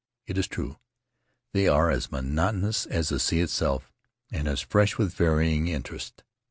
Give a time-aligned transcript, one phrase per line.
[0.25, 0.79] It is true.
[1.53, 3.91] They are as monotonous as the sea itself
[4.31, 6.23] and as fresh with varying interest.